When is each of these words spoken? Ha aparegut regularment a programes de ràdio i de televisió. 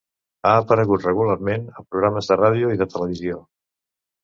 Ha 0.45 0.53
aparegut 0.61 1.05
regularment 1.07 1.67
a 1.75 1.85
programes 1.91 2.33
de 2.33 2.39
ràdio 2.41 2.73
i 2.79 2.83
de 2.83 2.91
televisió. 2.97 3.39